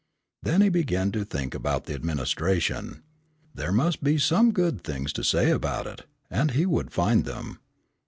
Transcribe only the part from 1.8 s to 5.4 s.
the administration. There must be some good things to